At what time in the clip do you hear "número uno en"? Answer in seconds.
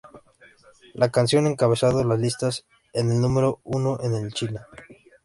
3.21-4.15